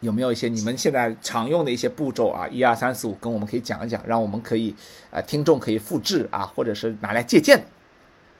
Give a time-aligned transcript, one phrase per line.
[0.00, 2.46] 有没有一些你们现在常用的一些步骤啊？
[2.48, 4.74] 一二三四五，跟我们可以讲一讲，让我们可以
[5.10, 7.64] 呃听众可以复制啊，或者是拿来借鉴。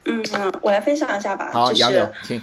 [0.05, 1.51] 嗯嗯，我来分享一下吧。
[1.51, 2.41] 好，杨柳，请。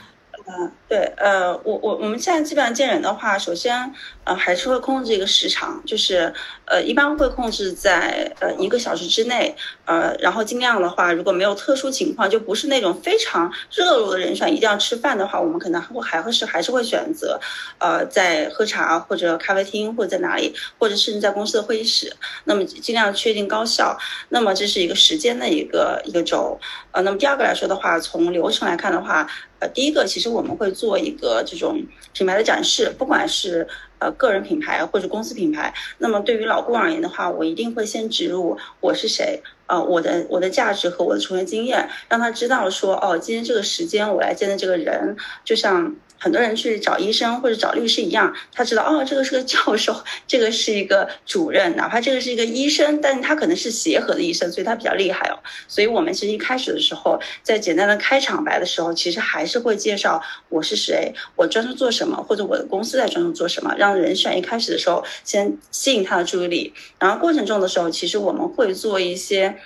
[0.51, 3.93] 嗯，对，呃，我我我们现在基本上见人的话，首先，
[4.25, 6.33] 呃，还是会控制一个时长，就是，
[6.65, 17.39] 呃，一般会控制在呃一个小时之内，呃，然后尽量的话，如果没有特殊情况，就不是那种非常热络的人选，一定要吃饭的话，我们可能会还会是还是会选择，
[17.77, 22.11] 呃，在喝茶或者咖啡厅或者在哪里，或者甚至在公司的会议室，
[22.45, 23.99] 那么尽量确定高效。
[24.31, 26.59] 那么这是一个时间的一个一个轴，
[26.93, 29.29] 呃，那么第二个来说的话，从流程来看的话。
[29.61, 33.67] 呃，第一个其实我们会做一个这种品牌的展示，不管是
[33.99, 35.73] 呃个人品牌或者公司品牌。
[35.99, 45.95] 那么对于老顾而言的话，我一定会先植入我是谁，呃，我的我的价值和我的从业经验，让他知道说，哦，今天这个时间我来见的这个人，就像。
[46.19, 49.95] 很多人去找医生或者找律师一样，他知道哦，这个是个教授，
[50.27, 55.39] 这个是一个主任，哪怕这个是一个医生，但是他可能是协和的医生，所以他比较厉害哦。
[55.69, 66.75] 所以我们其实一开始的时候，在简单的开场白的时候，其实还是会介绍我是谁，我专注做什么，或者我的公司在专注做什么，让人选一开始的时候先吸引他的注意力。
[66.99, 69.57] 然后过程中的时候，其实我们会做一些。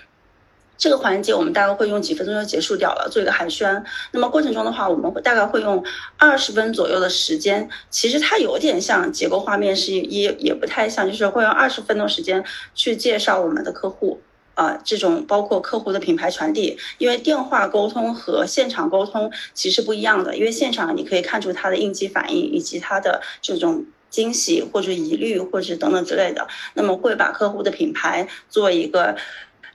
[0.82, 3.80] 这个环节我们大概会用几分钟就结束掉了，做一个寒暄。
[4.10, 5.80] 那么过程中的话，我们会大概会用
[6.16, 7.70] 二十分左右的时间。
[7.88, 12.44] 其实它有点像结构化面试，也也不太像，就是会用二十分钟时间
[12.74, 14.20] 去介绍我们的客户
[14.54, 16.76] 啊，这种包括客户的品牌传递。
[16.98, 26.48] 因为电话沟通和现场沟通其实不一样的，因为现场你可以看出他的应激反应以及他的这种惊喜或者疑虑或者等等之类的。
[26.74, 29.14] 那么会把客户的品牌做一个。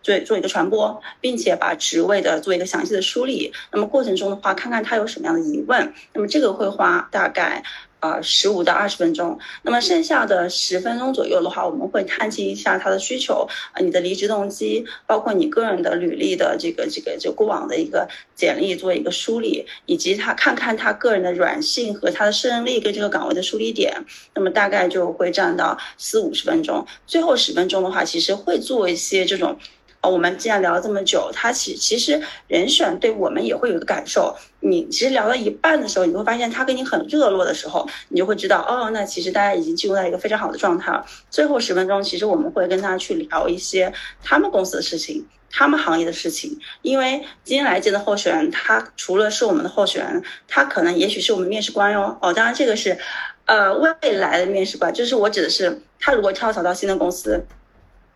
[0.08, 3.52] 做做一个传播，并且把职位的做一个详细的梳理。
[3.74, 5.94] 那么过程中的话，看看他有什么样的疑问。
[6.14, 7.62] 那么这个会花大概
[8.00, 9.38] 呃十五到二十分钟。
[9.64, 24.06] 那么剩下的十分钟左右的话，我们会探清一下他的需求，呃，你的离职动机，包括你个人的履历的这个这个就过往的一个简历做一个梳理，以及他看看他个人的软性和他的胜任力跟这个岗位的梳理点。
[24.34, 26.86] 那么大概就会占到四五十分钟。
[27.06, 29.58] 最后十分钟的话，其实会做一些这种。
[30.02, 34.36] 我们既然聊了这么久，他其其实人选对我们也会有一个感受。
[34.60, 41.06] 你其实聊到一半的时候，你会发现他跟你很热络的时候，你就会知道哦，那其实大家已经进入到一个非常好的状态了。
[41.30, 43.92] 最后十分钟，其实我们会跟他去聊一些
[44.24, 46.58] 他们公司的事情、他们行业的事情。
[46.82, 52.18] 因为今天来见的候选人，他除了是我们的候选人，他可能也许是我们面试官哟。
[52.22, 52.98] 哦，当然这个是
[53.46, 57.46] 呃未来的面试官，就是我指的是他如果跳槽到新的公司，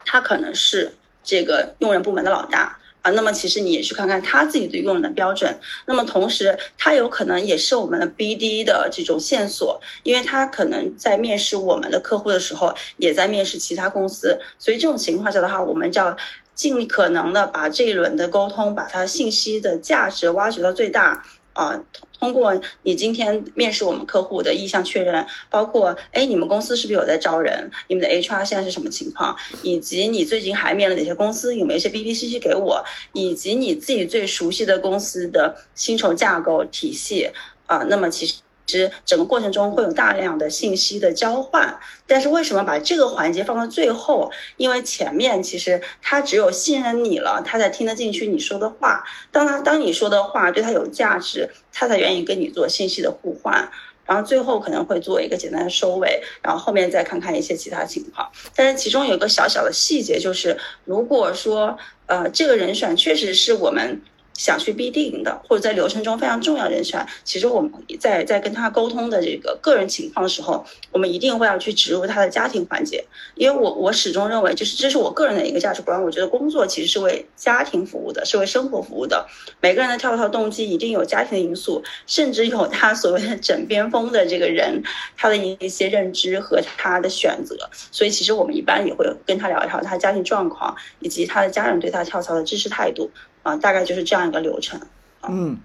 [0.05, 0.93] 他可能是。
[1.23, 5.59] 这个用人部门的老大啊，那么其实你也去看看他自己对用人的标准。
[5.87, 14.39] 那么同时，他有可能也是我们的 BD 的这种线索，因为他可能在面试我们的客户的时候，也在面试其他公司。
[14.59, 16.15] 所以这种情况下的话，我们就要
[16.53, 21.25] 尽可能的把这一轮的沟通，把他信息的价值挖掘到最大。
[21.53, 21.79] 啊，
[22.19, 27.69] 通过你今天面试我们客户的意向确认，包括哎，你们公司是不是有在招人？
[27.87, 29.35] 你们的 HR 现在是什么情况？
[29.63, 31.55] 以及你最近还面了哪些公司？
[31.55, 32.83] 有没有一些 BP 信息给我？
[33.13, 37.29] 以及你自己最熟悉的公司的薪酬架构体系
[37.65, 37.79] 啊？
[37.89, 38.35] 那么其实。
[38.71, 41.77] 其实整个过程中会有大量的信息的交换，
[42.07, 44.31] 但是为什么把这个环节放到最后？
[44.55, 49.03] 因为前面其实他只有信任你了，他才听得进去你说的话。
[49.29, 53.69] 当他当你说的话对他有价值，他才愿意跟你做信息的互换。
[54.05, 58.31] 然后最后可能会做一个简单的收尾，然后后面再看看一些其他情况。
[58.55, 64.01] 但是其中有个小小的细节，就是如果说呃这个人选确实是我们。
[64.41, 76.01] 想去必定的，或者在流程中非常重要人选，其实我们在在跟他沟通的这个个人情况的时候，我们一定会要去植入他的家庭环节，因为我我始终认为，就是这是我个人的一个价值观。
[76.03, 79.27] 我觉得工作其实是为家庭服务的，是为生活服务的。
[79.61, 84.81] 每个人的跳槽动机一定有家庭的因素，甚至有他所谓的枕边风的这个人
[85.15, 87.69] 他的一些认知和他的选择。
[87.91, 93.11] 所以其实我们一般也会跟他聊一聊他家庭状况，以及他的家人对他跳槽的支持态度。
[93.43, 94.79] 啊，大概就是这样一个流程。
[95.27, 95.57] 嗯，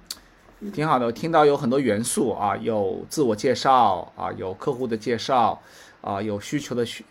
[0.72, 1.06] 挺好的。
[1.06, 5.60] 我听到有很多元素啊，有自我介绍啊，有客户的介绍
[6.00, 7.04] 啊，有需求的需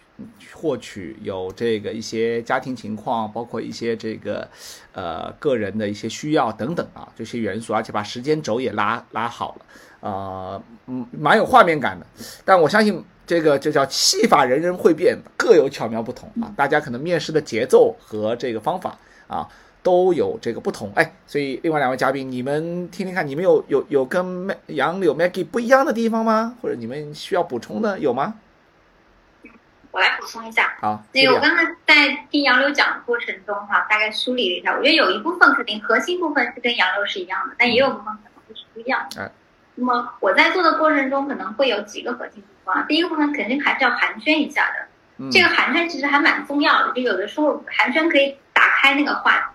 [0.54, 4.48] 获取，有这个一些家庭情况，包括一些这个
[4.94, 12.06] 呃个人的一些需要等等啊，这些元素，而且把时间轴也拉拉好了啊，嗯，蛮有画面感的。
[12.46, 16.54] 但我相信这个就叫戏法，人人会变，各有巧妙不同啊。
[16.56, 18.98] 大家可能面试的节奏和这个方法
[19.28, 19.48] 啊。
[19.86, 26.56] 都有这个不同哎，所以另外两位嘉宾，你们听听看，你们有有有跟杨柳 Maggie 不一样的地方吗？
[26.60, 28.34] 或者你们需要补充的有吗？
[29.92, 30.74] 我来补充一下。
[30.82, 39.22] 好，那个我刚才在听杨柳讲的过程中哈，大概梳理了一下，我觉得有一部分肯定核心部分是跟杨柳是一样的，但也有部分可能会是不一样的。
[39.22, 39.32] 哎，
[39.76, 44.88] 那么我在做的过程中可能会有几个核心部分啊，第一个部分肯定还是要寒暄一下的。
[45.18, 49.55] 嗯这个寒暄其实还蛮重要的，就有的时候寒暄可以打开那个话题。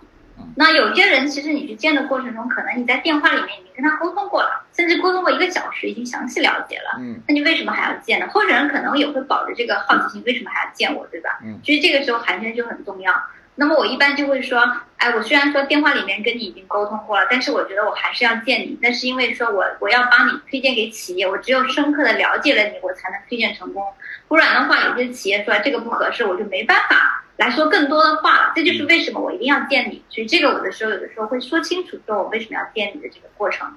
[0.55, 6.99] 那有些人其实你去见的过程中，可能你在电话里面已经跟他沟通过了，甚至沟通过一个小时，已经详细了解了。
[6.99, 8.27] 嗯那你为什么还要见呢？
[8.31, 11.39] 候选人可能也会保着这个好奇心，为什么还要见我，对吧？
[11.43, 13.13] 嗯其实这个时候寒暄就很重要。
[13.55, 14.59] 那么我一般就会说，
[14.97, 23.83] 哎，我虽然说电话里面跟你已经沟通过了，但是我觉得我还是要见你，那是因为说我我要帮你推荐给企业，我只有深刻的了解了你，我才能推荐成功。
[24.27, 28.53] 不然的话，有些企业说这个不合适，我就没办法来说更多的话了。
[28.55, 30.03] 这就是为什么我一定要见你。
[30.09, 33.67] 所以这个我的时候有的时候会说清楚，说我为什么要见你的这个过程，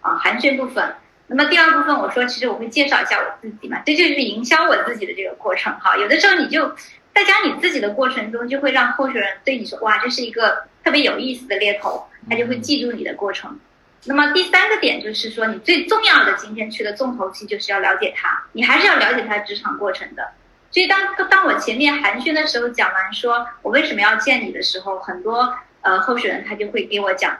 [0.00, 0.94] 啊，寒暄部分。
[1.28, 5.96] 那么第二部分我说，其实我会介绍一下我自己嘛，这就是营销我自己的这个过程哈。
[5.96, 6.68] 有的时候你就
[7.14, 13.58] 在讲你自己的过程中，就会让候选人对你说，哇，这是一个特别有意思的猎头，他就会记住你的过程。
[14.04, 20.28] 那么第三个点就是说，你最重要的今天去的重头戏就是要了解他，你还是要了解他职场过程的。
[20.72, 27.38] 所以当当我前面寒暄的时候讲完说我为什么要见你的时候，很多呃候选人他就会给我讲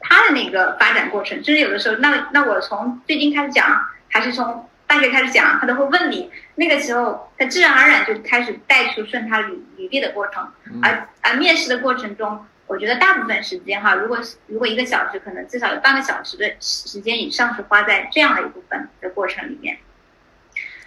[0.00, 6.30] 他的那个发展过程，就是有的时候，那那我从最近开始讲，还是从大学开始讲，他都会问你。
[6.54, 10.48] 那个时候，他自然而然就开始带出顺他履履历的过程，
[10.82, 12.46] 而而面试的过程中。
[12.66, 19.76] 我觉得大部分时间哈，如果如果一个小时，可能至少有半个小时的时间以上是花在这样的一部分的过程里面。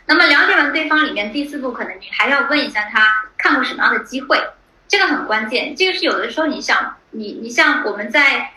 [0.08, 3.08] 那么了解完对方里面，第四步可能你还要问一下他
[3.38, 4.42] 看过什么样的机会，
[4.88, 5.76] 这个很关键。
[5.76, 8.52] 这个是有的时候你想你你像我们在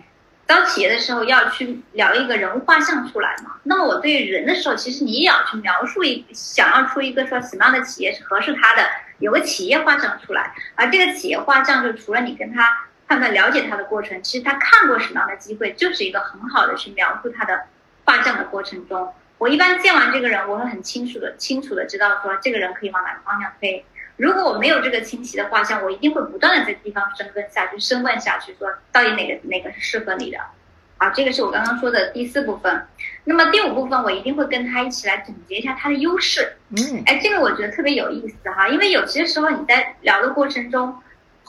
[0.46, 3.56] 招企业的时候要去聊一个人物画像出来嘛。
[3.64, 8.82] 那么我对人的时候，其实你也要去描述一想要出一个说什么样的企业是合适他的，
[9.18, 10.54] 有个企业画像出来。
[10.76, 12.86] 而这个企业画像就除了你跟他。
[13.10, 17.62] 判断了解他的过程，其实他看过什么样的机会，就是一个很好的去描述他的
[18.04, 19.12] 画像的过程中。
[19.40, 23.82] 我一般见完这个人，我会很清楚的、清楚的知道说这个人可以往哪个方向推。
[24.18, 30.36] 如果我没有这个清晰的画像，我一定会不断的在地方深耕下去、深问下去，说到底哪个哪个是适合你的。
[30.98, 32.86] 啊，这个是我刚刚说的第四部分。
[33.24, 36.56] 那么第五部分，我一定会跟他一起来总结一下他的优势。
[36.76, 40.94] 嗯，哎，这个我觉得特别有意思哈，因为有些时候你在聊的过程中。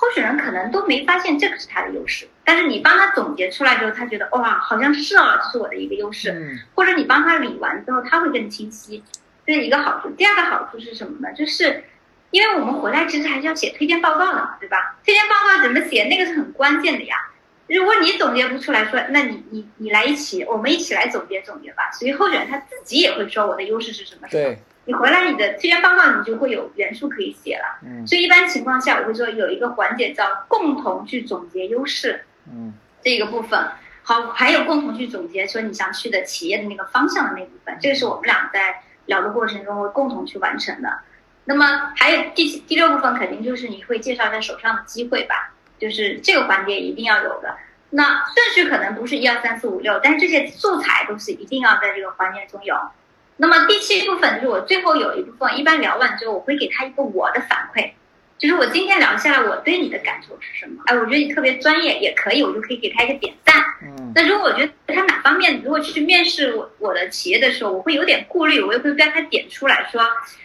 [0.02, 6.32] 候选人可能都没发现这个是他的优势，但是你帮他总结出来之后，他觉得哇，好像是啊，这是我的一个优势。
[6.32, 9.04] 嗯、或者你帮他理完之后，他会更清晰，
[9.46, 10.10] 这是一个好处。
[10.18, 11.32] 第二个好处是什么呢？
[11.36, 11.84] 就是
[12.32, 14.98] 因为我们回来其实还是要写推荐报告的嘛，对吧？
[15.06, 17.16] 推荐报告怎么写，那个是很关键的呀。
[17.68, 21.92] 如果你总结不出来说，那你你你来一起，我们一起来总结总结吧。
[21.92, 24.28] 所以候选人他自己也会说我的优势是什么。
[24.32, 24.58] 对。
[24.86, 27.80] 你回来，你的推荐报告你就会有元素可以写了。
[27.86, 32.26] 嗯，所以一般情况下，我会说有一个环节叫共同去总结优势。
[32.52, 32.74] 嗯，
[33.04, 33.68] 这个部分
[34.02, 41.00] 好，还有共同去总结说你想去的企业的那个方向的那部分，这个是我们俩在聊的过程中会共同去完成的。
[41.46, 47.56] 那么还有第第六部分，肯定就是你会介绍一下手上的机会吧，就是这个环节一定要有的。
[47.92, 52.76] 那顺序可能不是一二三四五六，但是这些素材都是一定要在这个环节中有。
[53.42, 57.90] 那么第七部分就是我最后有一部分，一般聊完之后，我会给他一个我的反馈，
[58.38, 60.84] 就是我今天聊下来，我对你的感受是什么？
[60.86, 63.56] 哎，我觉得你特别专业，也可以，我就可以给他一个点赞。
[63.82, 70.00] 嗯，那如果我觉得他哪方面，如果去面试我我的企业的时候，我会有点顾虑，我也会跟他点出来说，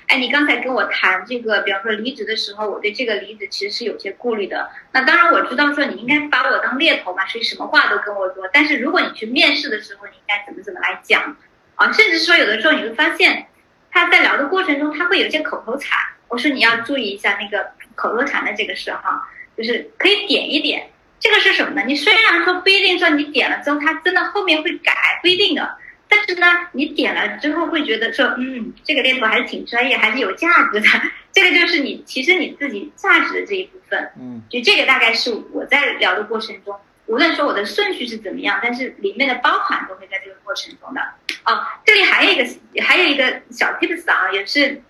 [0.07, 4.71] 哎，你刚才跟我谈这个，比方说离职的时候，我对这个离职其实是有些顾虑的。
[4.93, 8.49] 那当然我知道说你应该把我当猎头嘛，所以什么话都跟我说。
[8.51, 11.37] 但是如果你去面试的时候，你应该怎么怎么来讲？
[11.77, 13.47] 啊，甚至说有的时候你会发现，
[13.91, 15.99] 他在聊的过程中，他会有一些口头禅。
[16.29, 17.65] 我说你要注意一下那个
[17.95, 20.91] 口头禅的这个事哈，就是可以点一点。
[21.19, 21.83] 这个是什么呢？
[21.87, 24.93] 你虽然说不一定说你点了之后，他真的后面会改，
[25.23, 25.77] 不一定的。
[26.09, 30.87] 但是呢，你点了之后会觉得说，嗯，这个猎头还是挺专业，还是有价值的。
[31.33, 34.11] 这个就是你其实你自己价值的这一部分。
[34.21, 36.77] 嗯，就这个大概是我在聊的过程中。
[37.07, 41.01] 无论说我的顺序是怎么样，但是里面的包含都会在这个过程中的。
[41.45, 44.83] 哦，这里还有一个还有一个小 tips 啊，也是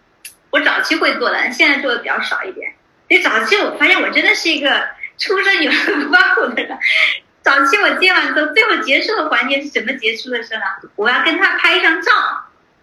[0.51, 2.73] 我早期会做的，现在做的比较少一点。
[3.09, 6.79] 因为早期我发现我真的是一个出生有文化虎的人。
[7.43, 10.63] 早期我接完之后，最后结束的环节是什么结束的事呢？
[10.97, 12.11] 我要跟他拍一张照。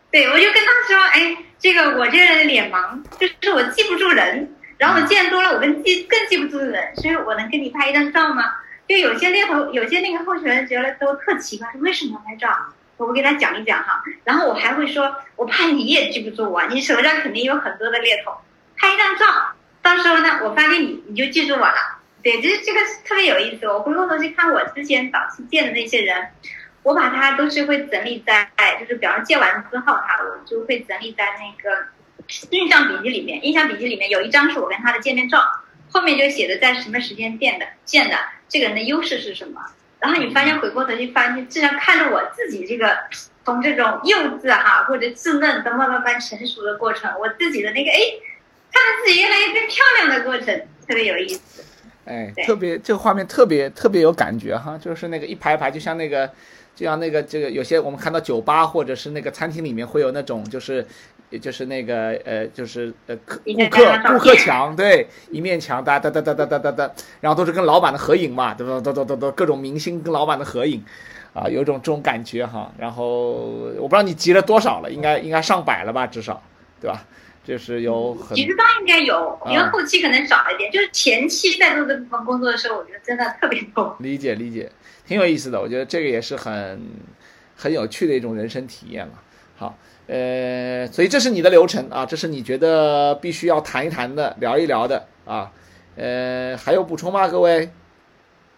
[0.09, 8.53] 对，我就跟他说，哎，这个我这个人脸盲，就是我记不住人，然后我见多了，我更记更记不住人，所以我能跟你拍一张照吗？
[8.87, 12.49] 就有些猎头，有些那个候选人觉得都特奇怪，为什么要拍照？
[12.97, 18.37] 我会给他讲一讲哈，然后我还会说，我怕你也记不住我，你手上肯定有很多的猎头，
[18.77, 19.25] 拍一张照，
[19.81, 21.75] 到时候呢我发给你，你就记住我了。
[22.21, 23.67] 对，这这个特别有意思。
[23.67, 26.29] 我回过头去看我之前早期见的那些人，
[26.83, 28.47] 我把他都是会整理在，
[28.79, 31.87] 就是比方说借完之后哈，我就会整理在那个
[32.51, 33.43] 印象笔记里面。
[33.43, 35.43] 印象笔记里面有一张是我跟他的见面照，
[35.93, 38.17] 后面就写的在什么时间见的，见的
[38.49, 39.61] 这个人的优势是什么。
[39.99, 42.97] 然后你发现回过头去发现，这样看着我自己这个
[43.45, 47.99] 从这种幼稚哈或者稚嫩到慢慢慢成熟的过程，我自己的那个哎，
[48.71, 50.47] 看着自己越来越变漂亮的过程，
[50.87, 51.63] 特别有意思。
[52.05, 56.27] 哎，特别这个画面特别特别有感觉哈，就是那个一排排，就像那个，
[56.75, 60.85] 就像那个这个有些我们看到酒吧或者是那个餐厅里面会有那种就是，
[61.39, 68.79] 就是那个呃就是呃客顾客顾客墙对一面墙哒哒哒哒哒哒哒哒，然后都是跟老板的合影嘛，对吧？
[68.79, 70.83] 都都都都各种明星跟老板的合影，
[71.33, 72.71] 啊，有种这种感觉哈。
[72.77, 73.31] 然后
[73.77, 76.41] 我不知道你集了多少了，应该应该上百了吧，至少，
[76.79, 77.05] 对吧？
[77.45, 80.71] 就是有很，其实倒应该有，因为后期可能少一点。
[80.71, 83.93] 就是前期在做这部分工作的时候，我觉得真的特别多。
[83.99, 84.71] 理解理解，
[85.05, 85.59] 挺有意思的。
[85.59, 86.81] 我觉得这个也是很
[87.57, 89.15] 很有趣的一种人生体验嘛。
[89.57, 95.51] 好，呃，所以这是你的流程啊，这是你觉得必须要谈一谈的、聊一聊的啊。
[95.95, 97.71] 呃，还有补充吗，各位？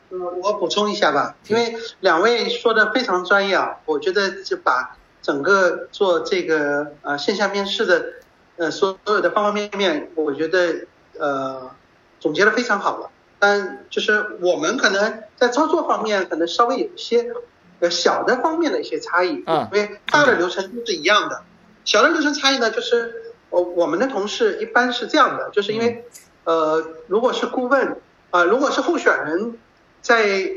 [0.09, 8.05] 嗯，我补充一下吧，因为两位说的非常专业啊，我觉得就把整个做这个呃线下面试的。
[8.57, 10.87] 呃，所有的方方面面，我觉得
[11.19, 11.69] 呃
[12.21, 13.09] 总结的非常好了。
[13.37, 17.33] 但就是我们可能在操作方面可能稍微有一些
[17.79, 21.43] 呃小的方面的一些差异，嗯，因为大的流程都是一样的。
[21.83, 26.05] 小的流程差异呢，就是我我们的同事一般是这样的，就是因为
[26.43, 27.97] 呃如果是顾问
[28.31, 29.57] 啊，如果是候选人，
[30.01, 30.51] 在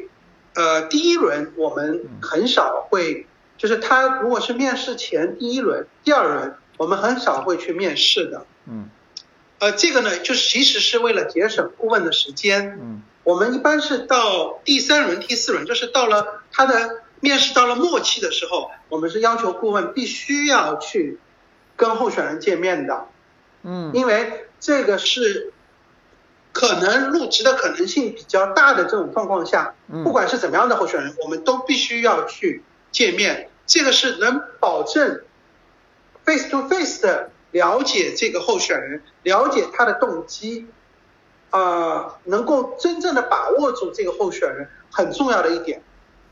[0.55, 6.55] 呃第一轮我们很少会，就是他如果是面试前第一轮、第二轮。
[6.79, 8.89] 我们很少会去面试的，嗯，
[9.59, 21.19] 呃，这个呢，就是其实是为了节省顾问的时间，嗯，我们一般是到第三轮、第四轮，就是到了他的面试到了末期的时候，我们是要求顾问必须要去
[21.77, 23.07] 跟候选人见面的，
[23.63, 25.53] 嗯，因为这个是
[26.53, 35.23] 可能入职的可能性比较大的这种状况下，不管是怎么样的候选人，我们都必须要去见面，这个是能保证。
[36.25, 40.67] face to face 的了解这个候选人，了解他的动机，
[41.49, 45.83] 啊，能够真正的把握住这个候选人很重要的一点。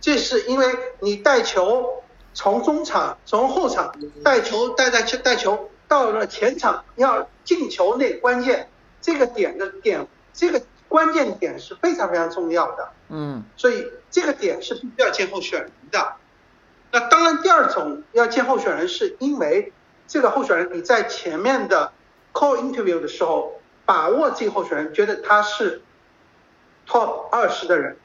[0.06, 0.66] 这是因为
[1.00, 8.68] 你带球从中场从后场带球带带球带球到了前场要进球那关键
[9.00, 12.88] 这个点的点这个关键点是非常非常重要的。
[13.08, 16.12] 嗯，所以这个点是必须要见候选人的。
[16.92, 19.72] 那当然，第二种要见候选人是因为。
[20.08, 21.90] 这个候选人，你在前面的
[22.32, 25.82] call interview 的时候，把握这个候选人，觉得他是
[26.86, 27.96] top 二十的人，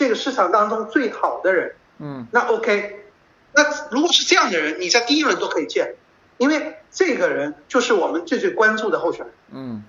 [0.00, 3.04] 这个市场当中最好的人，嗯，那 OK，
[3.52, 5.94] 那如果是这样的人，你在第一轮都可以见，
[6.38, 9.84] 因为这个人就是我们最最关注的候选人，嗯，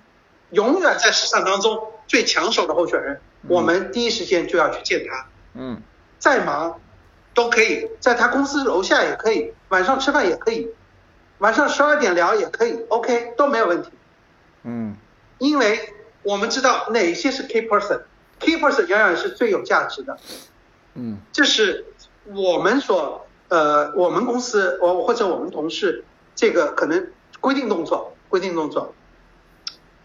[0.50, 5.80] 永远在市场当中最抢手的候选人，我们第一时间就要去见他，嗯，
[6.18, 6.78] 再忙
[7.32, 10.68] 都可以在他公司楼下也可以，晚上吃饭也可以。
[11.38, 13.88] 晚上十二点聊也可以，OK 都没有问题。
[14.64, 14.94] 嗯，
[15.38, 17.62] 因为我们知道哪些是 key
[18.58, 20.18] person 永远是最有价值的。
[20.94, 21.86] 嗯，这是
[22.26, 28.94] 我们所呃我们公司我或者我们同事这个可能规定动作，规定动作。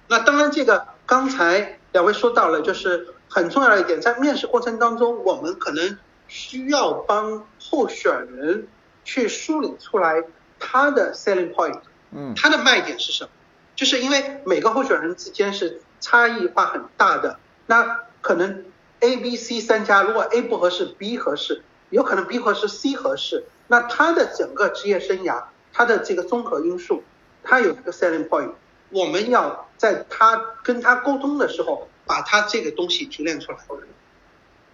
[0.08, 8.68] 那当然这个刚才两位说到了，就是很重要的一点，在面试过程当中，我们可能需要帮候选人
[9.04, 10.24] 去梳理出来。
[10.60, 11.80] 他的 selling point，
[12.10, 13.30] 嗯，他的卖点是什么？
[13.76, 18.66] 就是因为每个候选人之间是差异化很大的，那可能
[19.00, 27.06] A、B、C 三家，如果 A 不合适，B 合适，有可能 B 合适，C 合适，那他的整个职业生涯，他的这个综合因素，
[27.42, 28.52] 他有一个 selling point，
[28.90, 33.58] 我们要在他跟他沟通的时候，把他这个东西提炼出来，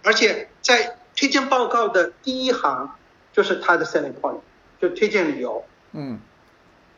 [0.02, 2.96] 而且在推荐报告的第一行
[3.32, 4.40] 就是他的 selling point，
[4.80, 5.64] 就推荐理由。
[5.92, 6.18] 嗯，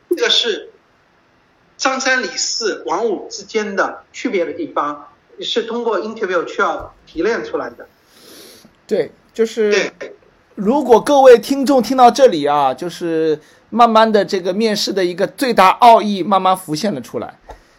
[0.09, 0.71] 这个是
[1.77, 7.87] 张三李四王五之间的区别的地方，是通过 interview 需要提炼出来的。
[8.87, 9.93] 对，就是
[10.55, 13.39] 如果各位听众听到这里啊，就是
[13.71, 17.39] 慢慢的这个面试的一个最大奥义慢慢浮现了出来。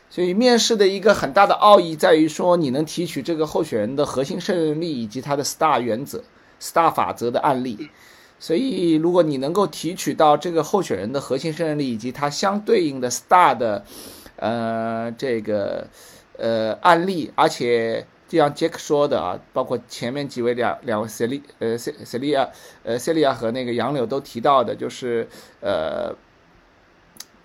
[0.09, 6.23] 所以面试的一个很大的奥义在于说，你能提取这个候选人的核心胜任力以及他的 STAR 原则、
[6.61, 7.89] STAR 法则的案例。
[8.39, 13.83] 所以，如果你能够提取到这个候选人的核心胜任力以及他相对应的 STAR 的
[14.37, 15.87] 呃这个
[16.37, 22.49] 呃案例，而且就像杰克说的啊，包括前面几位两两位塞利呃塞塞利亚
[22.83, 25.27] 呃塞利亚和那个杨柳都提到的，就是
[25.61, 26.15] 呃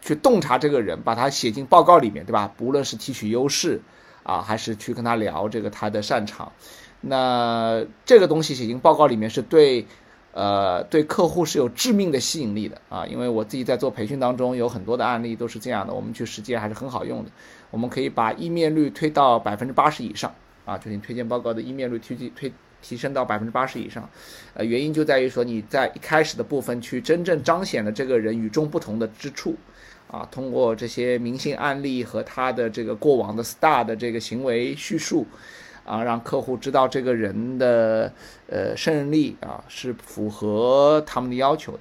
[0.01, 2.53] 去洞察这个人，把他写进报告里面，对吧？
[2.57, 3.81] 不论是提取优势
[4.23, 6.53] 啊，还是去跟他聊这个他的擅长，
[7.01, 9.87] 那这个东西写进报告里面是对。
[10.35, 17.31] 呃，对客户是有致命的吸引力的啊，因为我自己在做培训当中有很多的案例都是这样的，我们去实践还是很好用的。
[17.73, 20.33] 我们可以把意面率推到百分之八十以上
[20.65, 24.09] 啊，就你推荐报告的意面率推提推提升到百分之八十以上。
[24.55, 29.57] 呃，原因就在于说你在一开始的部分去真正彰显了这个人与众不同的之处
[30.07, 35.27] 啊，通过这些明星案例和他的这个过往的 star 的这个行为叙述。
[35.85, 38.13] 啊，让客户知道这个人的
[38.49, 41.81] 呃胜任力啊是符合他们的要求的，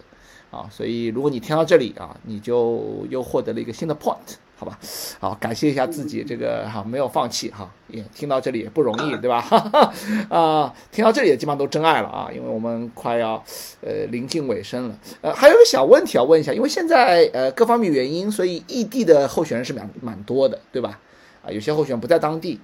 [0.50, 4.78] 啊，所以如果你听到这里啊，你就又获得了一个新的 point，好吧？
[5.20, 9.44] 好，感谢一下自己这个哈没有放弃哈，也听到这里也不容易，对吧？
[10.30, 13.44] 啊，听到这里也基本上都真爱了啊，因为我们快要
[13.82, 21.00] 呃临近尾声了，呃，还有个小问题要问一下，因为现在呃各方面原因，所以异地的候选人是蛮蛮多的，对吧？
[21.44, 22.60] 啊，有些候选人不在当地。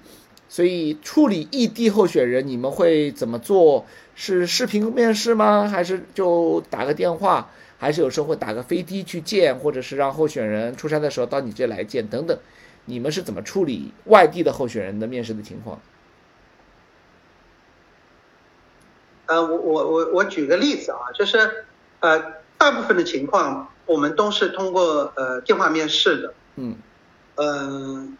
[0.50, 3.84] 所以处理异地候选人，你们会怎么做？
[4.14, 5.68] 是视频面试吗？
[5.68, 7.50] 还是就打个电话？
[7.78, 12.36] 还是有时候会打个飞的去见，或者是让候选人出差的时候到你这来见等等？
[12.84, 15.80] 你们是怎么处理外地的候选人的面试的情况？
[19.26, 21.64] 呃，我我我我举个例子啊，就是
[22.00, 26.34] 呃，大部分的情况我们都是通过呃电话面试的。
[26.56, 26.76] 嗯。
[27.36, 28.18] 嗯，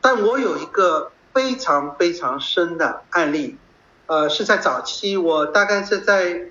[0.00, 1.10] 但我有一个。
[1.34, 3.56] 非常非常深的案例，
[4.06, 6.50] 呃，是在早期，我大概是在，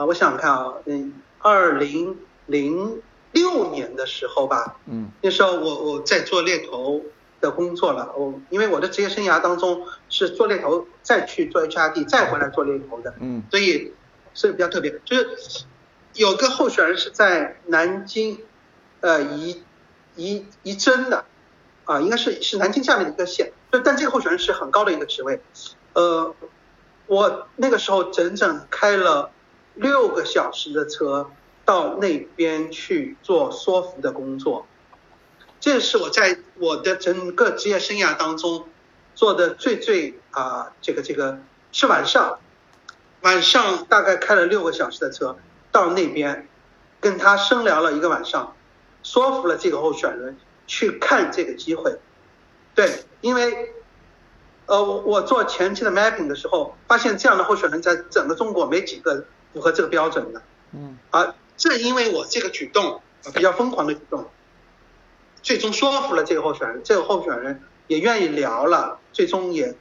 [0.00, 7.02] 啊，我想想看啊，嗯，二零零六年的时候吧，嗯，那时候我我在做猎头
[7.38, 13.92] 的工作了，我因为我的职业生涯当中是做猎头，再去做 HRD，再回来做猎头的，嗯，所以
[14.32, 15.64] 是比较特别，就是
[16.14, 18.38] 有个候选人是在南京，
[19.00, 19.62] 呃，宜
[20.16, 21.26] 宜宜真的。
[21.84, 25.40] 啊，应该是是南京下面的一个县，就但这个候选人是很高的一个职位，
[25.92, 26.32] 呃，
[27.06, 29.32] 我那个时候整整开了
[29.80, 31.30] 六个小时的车
[31.64, 34.66] 到那边去做说服的工作，
[35.58, 38.68] 这是我在我的整个职业生涯当中
[39.14, 41.38] 做的最最啊，这个这个
[41.72, 42.38] 是晚上，
[43.22, 45.36] 晚上大概开了六个小时的车
[45.72, 46.46] 到那边
[47.00, 48.54] 跟他深聊了一个晚上，
[49.02, 50.36] 说服了这个候选人。
[50.72, 51.98] 去看这个机会，
[52.76, 52.88] 对，
[53.22, 53.72] 因为，
[54.66, 63.00] 呃，我我做前期的 mapping 的时候，发现这样的候选人在整个中国没几个符合这个标准的，嗯，而正因为我这个举动
[63.34, 64.26] 比较疯狂的举动，
[65.42, 69.74] 最终说服了这个候选人，这个候选人也愿意聊了，最终也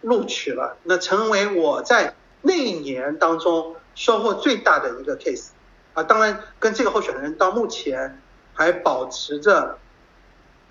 [0.00, 5.48] 录取了，那成为我在那一年当中收获最大的一个 case，
[5.94, 8.20] 啊，当然跟这个候选人到目前
[8.54, 9.78] 还保持着。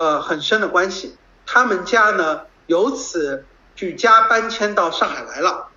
[0.01, 1.17] 呃，很深的关系。
[1.45, 3.43] 他们家呢，由此
[3.75, 5.67] 举家搬迁到上海来了，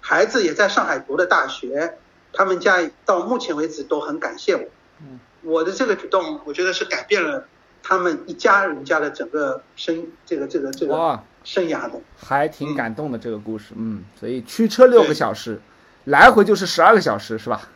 [0.00, 1.98] 孩子也在上海读的大学。
[2.36, 4.62] 他们家到目前为止都很感谢我。
[5.00, 7.46] 嗯，我的这个举动，我觉得是改变了
[7.82, 11.98] 他们一家人家的整个生这个这个这个生涯的。
[12.16, 15.60] 还挺感动的这个故事，嗯，所以驱车六个小时，
[16.04, 17.68] 来回就是十二个小时，是吧？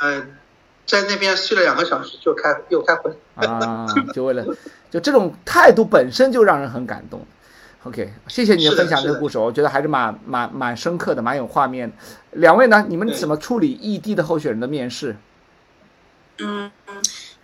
[0.00, 0.36] 嗯。
[0.86, 4.44] 在那边睡了两个小时，就开又开会啊，就为了
[4.90, 7.26] 就这种态度本身就让人很感动。
[7.84, 11.92] OK，谢谢你的分享这个故事，我觉得还是蛮蛮蛮深刻的，蛮有画面。
[12.32, 15.16] 两位呢，你们怎么处理异地的候选人的面试？
[16.38, 16.70] 嗯，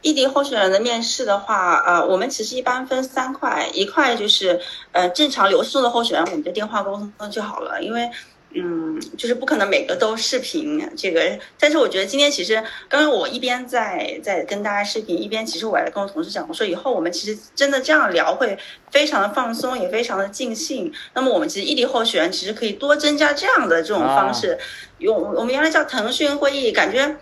[0.00, 4.59] 异地候选人的面试的话，呃，我们其实一般分三块，一块就是
[4.92, 8.11] 呃正常流程的候选人，我们就电话沟通就好了，因为。
[8.52, 12.56] 嗯，就是不可能每个都视频这个，但是我觉得今天其实
[12.88, 18.58] 刚刚我一边在在跟大家视频，一边其实我还跟我同事讲，我说以后我们其实真的这样聊会
[18.90, 20.92] 非常的放松，也非常的尽兴。
[21.14, 24.58] 那么我们其实异地候选人其实可以多增加这样的这种方式，
[24.98, 27.18] 用我们原来叫腾讯会议，感觉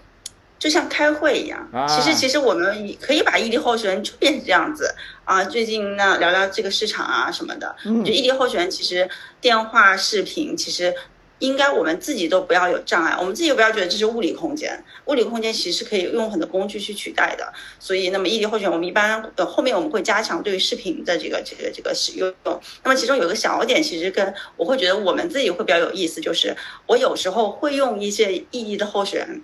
[0.58, 1.68] 就像开会一样。
[1.86, 7.76] 其实其实我们可以把异地候选人就变成这样子啊，最近呢聊聊这个市场啊什么的。
[7.84, 9.06] 就异地候选人其实
[9.42, 10.94] 电话视频其实。
[11.40, 17.52] 应该我们自己都不要有障碍，我们自己不要觉得这是物理空间，物理空间其实是可以用很多工具去取代的。
[17.78, 22.34] 所以，那么异地候选，我们一般呃后面我们会加强对于视频的这个这个这个使用。
[22.82, 29.42] 那么其中有个小点，其实跟我会觉得我们自己会比较有意思，就是我有时候会用一些异地的候选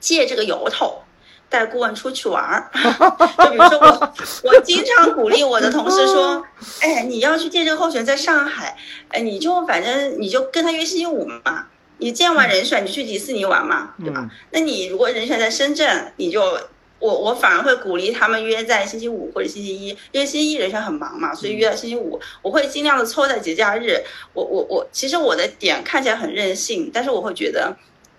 [0.00, 1.02] 借这个由头。
[1.54, 2.68] 带顾问出去玩儿。
[3.38, 4.14] 就比如说我，
[4.50, 6.44] 我经常鼓励我的同事说，
[6.80, 8.76] 哎，你要去见这个候选人，在上海，
[9.08, 11.66] 哎，你就反正你就跟他约星期五嘛。
[11.98, 14.28] 你见完人选，你去迪士尼玩嘛，对吧？
[14.50, 16.42] 那你如果人选在深圳，你就
[16.98, 24.02] 我我反而会鼓励他们约在星期五或者星期一，因为星期一人选很忙嘛，所以约在星期五，我会尽量的抽在节假日。
[24.32, 27.76] 我我我，其实我的点看起来很任性，但是我会觉得，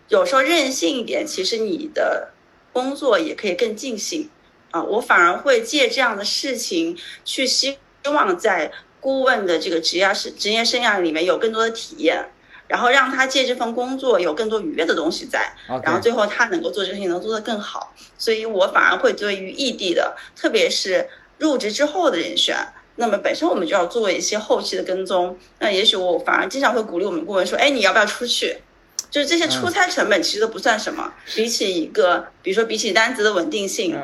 [0.07, 2.29] 有时候任性一点，其实你的
[2.75, 4.29] 工作也可以更尽兴
[4.71, 4.83] 啊。
[4.83, 12.25] 我反而会借这样的事情去希望在顾问的这个职业是职业生涯里面有更多的体验。
[12.67, 21.07] 然后让他借这份工作有更多愉悦的东西在，然后最后他能够做这个事情能做得更好，所以我反而会对于异地的，特别是
[21.37, 22.57] 入职之后的人选，
[22.95, 28.57] 那么本身我们就要做一些后期的跟踪，那也许我反而经常会鼓励我们顾问说，哎，你要不要出去？
[29.15, 33.95] 就是这些出差成本其实都不算什么，比起一个，比如说比起单子的稳定性。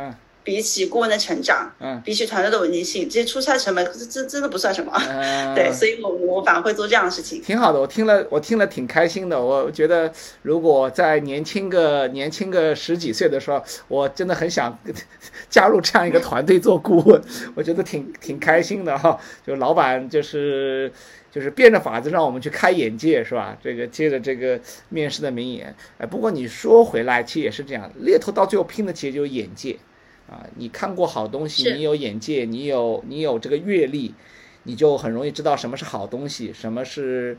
[0.43, 4.91] 比起顾问的成长，嗯，比起团队的稳定性，这些出差成本，这这真的不算什么。
[5.53, 7.41] 对，所以我我反而会做这样的事情。
[7.41, 9.39] 挺好的，我听了我听了挺开心的。
[9.39, 14.77] 我觉得如果在年轻个年轻个十几岁的时候，我真的很想
[15.49, 17.21] 加入这样一个团队做顾问。
[17.53, 19.19] 我觉得挺挺开心的哈。
[19.45, 20.91] 就老板就是
[21.31, 23.55] 就是变着法子让我们去开眼界，是吧？
[23.63, 25.75] 这个接着这个面试的名言。
[25.99, 29.77] 哎，不过你说回来，其实也是这样，猎头到最后拼的其实就是眼界。
[30.31, 34.15] 啊，你看过好东西，你有眼界，你有你有这个阅历，
[34.63, 37.37] 你就很容易知道什么是好东西，什么是，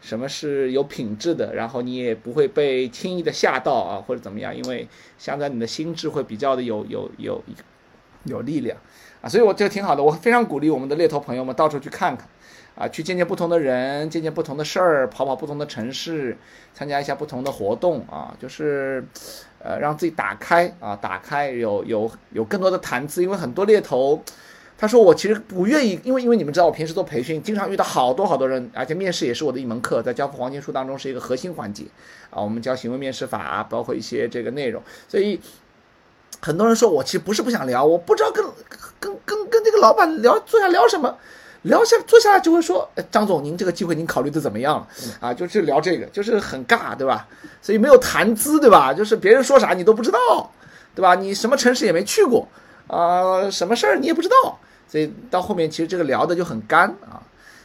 [0.00, 4.86] 什么是有品质的，然后你也不会被轻易的吓到啊，或者怎么样，因为
[5.18, 7.42] 相对你的心智会比较的有有有
[8.22, 8.78] 有力量
[9.20, 12.28] 啊，所以我觉得挺好的，我非常鼓励我们的猎头朋友们到处去看看。
[12.76, 16.38] 啊，去见见不同的人，见见不同的事儿，跑跑不同的城市，
[16.72, 19.04] 参加一下不同的活动啊，就是，
[19.60, 23.22] 呃，让自己打开啊，打开有有有更多的谈资。
[23.22, 24.22] 因为很多猎头，
[24.76, 31.84] 他说我其实不愿意，因为因为你们知道我平时做培训，经常遇到好多好多人，而且面试也是我的一门课，在交付黄金书当中是一个核心环节
[32.30, 32.40] 啊。
[32.40, 35.40] 我们教行为面试法，包括一些这个内容，所以
[36.40, 38.44] 很多人说我其实不是不想聊，我不知道跟
[39.00, 41.18] 跟跟跟这个老板聊坐下聊什么。
[41.62, 44.88] 聊下坐下来就会说，张总，您这个机会您考虑的怎么样了？
[45.20, 47.26] 啊，就是聊这个，就是很尬，对吧？
[47.60, 48.94] 所以没有谈资，对吧？
[48.94, 50.18] 就是别人说啥你都不知道，
[50.94, 51.14] 对吧？
[51.16, 52.46] 你什么城市也没去过，
[52.86, 57.20] 啊，什么事儿你也不知道，所以到后面其实这个聊的就很干啊，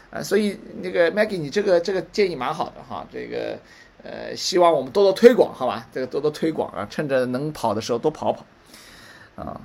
[0.10, 3.58] 啊，所以那个 Maggie，你这个这个建议蛮好的哈，这个
[4.04, 5.86] 呃，希望我们多多推广，好吧？
[5.94, 8.44] 这个多多推广啊，趁着能跑的时候多跑跑，
[9.36, 9.62] 啊。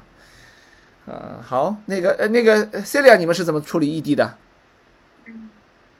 [1.10, 4.36] 嗯，好，那个呃，那个 Celia，你们是怎么处理异地的？
[5.24, 5.48] 嗯，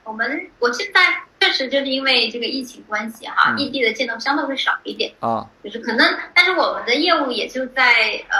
[0.03, 1.01] 我们我现在
[1.39, 8.37] 确实就是因为这个疫情关系哈，异地的见到相对会少一点啊，就是可能，但是我们的业务也就在呃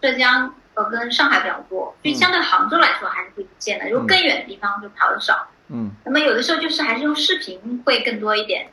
[0.00, 5.46] 浙江呃跟上海比较多，就相对杭州来说还是会见的，如果更远的地方就跑的少。
[5.68, 8.66] 嗯，那么有的时候就是还是用视频会更多一点。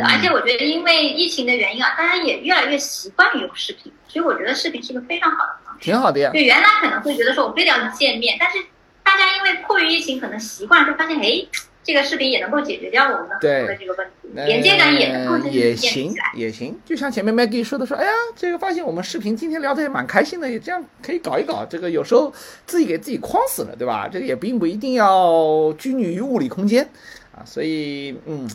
[0.00, 5.54] 而且我觉得，因为疫情的原因啊，大家也越来越习惯于用视频，所以我觉得视频是一个非常好的。
[5.80, 6.30] 挺好的呀。
[6.32, 8.58] 对原来可能会觉得说我非得要见面，但是
[9.02, 11.46] 大家因为迫于疫情，可能习惯就发现，哎，
[11.82, 16.78] 这个视频也能够解决掉我们的很多的这个问题，连接感也能够也行也行。
[16.84, 21.64] 就像前面 Maggie 说的，说哎呀，这个发现我们视频今天聊的也蛮开心的，也这样可以搞一搞。
[21.64, 22.32] 这个有时候
[22.66, 24.08] 自己给自己框死了，对吧？
[24.12, 26.88] 这个也并不一定要拘泥于物理空间
[27.34, 28.48] 啊，所以嗯。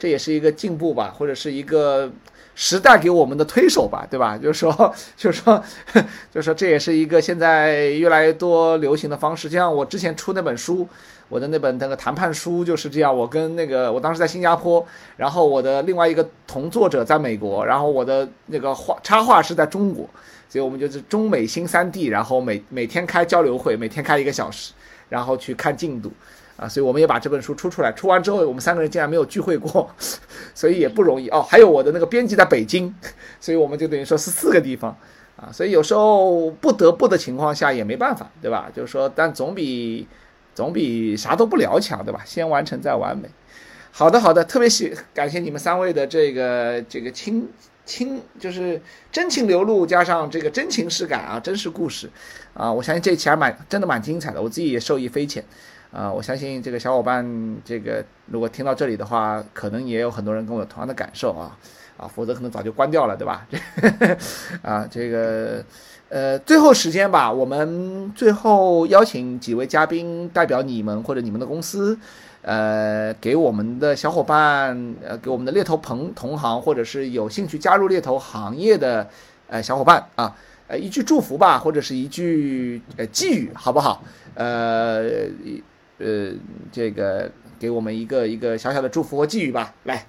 [0.00, 2.08] 这也是一个进步吧，或者是一个
[2.60, 4.36] 时代给我们的推手吧，对吧？
[4.36, 5.62] 就是说， 就是说，
[6.34, 9.48] 就是说，这也是一个现在越来越多流行的方式。
[9.48, 10.84] 就像我之前出那本书，
[11.28, 13.16] 我的那本那个谈判书就是这样。
[13.16, 14.84] 我跟那个我当时在新加坡，
[15.16, 20.10] 然后我的另外一个同作者在美国，然后我的那个画插画是在中国，
[20.48, 24.72] 所以我们就是中美新三地，然后每每天开交流会，每天开一个小时，
[25.08, 26.10] 然后去看进度。
[26.58, 29.88] 啊，所以我们也把这本书出出来，出完之后，我们三个人竟然没有聚会过，
[30.52, 31.40] 所以也不容易哦。
[31.40, 32.92] 还有我的那个编辑在北京，
[33.40, 34.90] 所以我们就等于说是四个地方
[35.36, 35.48] 啊。
[35.52, 38.68] 所以有时候不得不的情况下也没办法，对吧？
[38.74, 40.08] 就是说，但总比
[40.52, 42.22] 总比啥都不聊强，对吧？
[42.24, 43.30] 先完成再完美。
[43.92, 47.48] 好的，好的，特别喜感谢你们三位的这个这个亲
[47.86, 52.10] 亲，就是真情流露加上这个真情实感啊，真实故事
[52.52, 55.44] 啊，我相信这一期还蛮真的蛮精彩的，我自己也受益匪浅。
[55.90, 57.26] 啊，我相信这个小伙伴，
[57.64, 61.56] 这个如果听到这里的话，可能也有很多人跟我有同样的感受啊，
[61.96, 63.46] 啊，否则可能早就关掉了，对吧？
[63.50, 63.58] 这
[64.60, 65.64] 啊，这个，
[66.10, 71.98] 呃，最后时间吧，我们最后邀请几位嘉宾代表你们或者你们的公司，
[72.42, 79.08] 呃，给我们的小伙伴，呃，给我们的猎头朋同行或者是有兴趣加入猎头行业的
[79.48, 84.04] 呃小伙伴啊，呃一句祝福吧，或者是一句呃寄语，好不好？
[84.34, 85.02] 呃
[85.98, 86.32] 呃，
[86.72, 89.74] 这个给我们一个一个小小的祝福和寄语吧。
[89.84, 90.06] 来，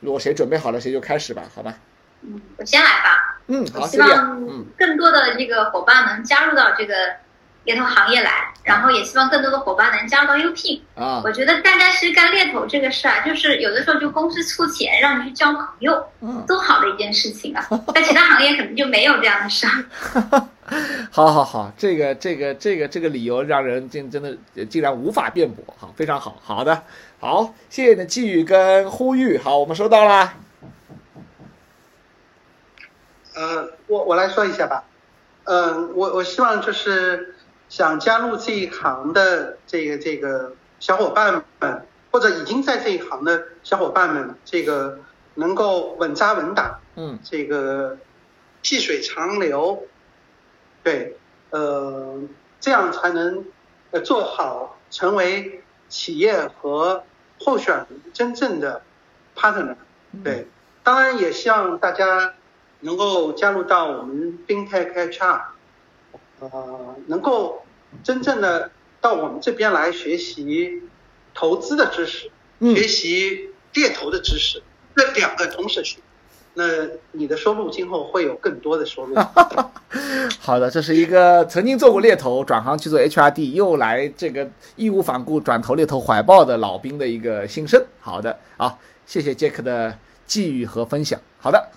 [0.00, 1.74] 如果谁准备好了，谁就开始吧，好吧？
[2.22, 3.40] 嗯，我先来吧。
[3.46, 6.94] 嗯，好，希望更多的这个伙伴能加入到这个。
[7.70, 10.82] 猎头行业来，然后也希望更多的伙伴能加入到 U P。
[10.96, 17.64] 啊，我觉得大家其实干猎头这个事儿啊，就是有的时候就公司出钱让你去交朋友，嗯，多好的一件事情啊！
[17.94, 20.48] 在其他行业可能就没有这样的事 儿。
[21.12, 26.82] 好好好，这个这个这个这个理由让人竟真的竟然无法辩驳，好，非常好，好的，
[27.20, 30.32] 好，谢谢你的寄语跟呼吁，好，我们收到了。
[33.36, 34.82] 呃，我我来说一下吧，
[35.44, 37.36] 嗯，我我希望就是。
[37.70, 44.98] 想加入这一行的这个这个小伙伴们，或者已经在这一行的小伙伴们，这个
[45.36, 47.96] 能够稳扎稳打，嗯，这个
[48.64, 49.84] 细水长流，
[50.82, 51.16] 对，
[51.50, 52.20] 呃，
[52.58, 53.44] 这样才能
[53.92, 57.04] 呃做好成为企业和
[57.38, 58.82] 候选人真正的
[59.36, 59.76] partner，
[60.24, 60.48] 对，
[60.82, 62.34] 当然也希望大家
[62.80, 65.42] 能够加入到我们 FinTech HR。
[66.40, 67.62] 呃，能够
[68.02, 70.82] 真正的到我们这边来学习
[71.34, 74.62] 投资的知识，学习猎头的知识，
[74.96, 75.98] 这两个同时学，
[76.54, 76.64] 那
[77.12, 79.14] 你的收入今后会有更多的收入。
[80.40, 87.84] 好的，这是一个曾经做过猎头，转行去做 HRD，又来这个义无反顾转投猎头怀抱的老兵的一个心声。
[88.00, 91.20] 好的，好，谢谢杰克的寄语和分享。
[91.38, 91.68] 好的，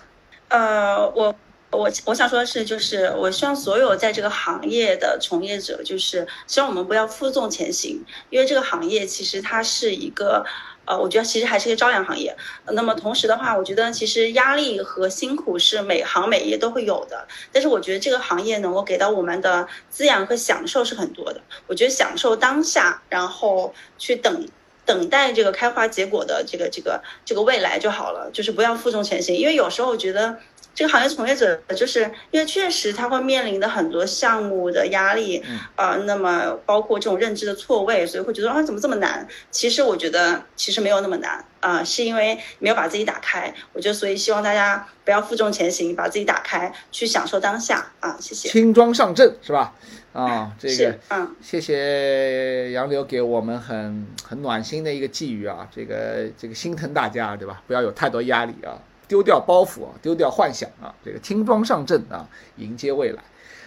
[0.48, 1.34] 呃，我。
[1.74, 10.44] 我我想说的是，就是我希望所有在这个行业的从业者，就是希望我们不要负重前行，因为这个行业其实它是一个，
[10.84, 12.36] 呃，我觉得其实还是一个朝阳行业。
[12.72, 17.26] 那么同时的话，我觉得其实压力和辛苦是每行每业都会有的。
[17.52, 21.40] 但是我觉得这个行业能够给到我们的滋养和享受是很多的。
[21.66, 24.46] 我觉得享受当下，然后去等
[24.84, 28.30] 等待这个开花结果的这个这个这个未来就好了。
[28.32, 30.38] 就是不要负重前行，因为有时候我觉得。
[30.74, 35.42] 这个行业从业者，就是因为确实他会面临的很多项目的压力，
[35.76, 39.26] 啊，那么包括这种认知的错位，所以会觉得啊，怎么这么难？
[39.50, 43.54] 其实我觉得其实没有那么难啊，是因为没有把自己打开。
[43.72, 48.16] 我觉得所以希望大家不要负重前行，把自己打开，去享受当下啊！
[48.20, 48.48] 谢谢。
[48.48, 49.72] 轻装上阵是吧？
[50.12, 57.62] 啊，这个，嗯，谢谢杨柳给我们很很暖心的一个寄语啊，这个这个心疼大家对吧？
[57.66, 58.78] 不要有太多压力啊。
[59.14, 63.22] 丢掉包袱啊，丢掉幻想啊，这个轻装上阵啊，迎接未来，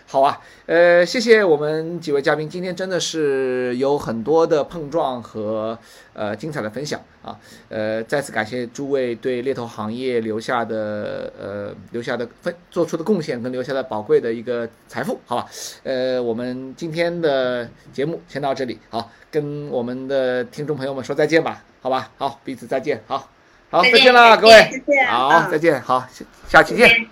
[0.05, 5.79] 好啊，呃，谢谢我们几位嘉宾，今天真的是有很多的碰撞和
[6.11, 15.47] 呃精彩的分享啊，呃，再次感谢诸位对猎头行业留下的呃留下的分做出的贡献跟留下的宝贵的一个财富，好吧，
[15.83, 23.36] 呃，我们今天的节目先到这里，好，跟我们的听众朋友们说再见吧，好吧，好，彼此再见，好。
[23.69, 24.83] 好再见了各位。
[25.07, 27.07] 好再见好下下期见。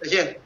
[0.00, 0.40] 再见。